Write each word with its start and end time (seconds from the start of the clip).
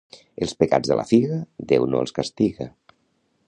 Els 0.45 0.55
pecats 0.61 0.91
de 0.91 0.97
la 0.99 1.05
figa, 1.11 1.37
Déu 1.75 1.87
no 1.93 2.03
els 2.07 2.17
castiga. 2.21 2.71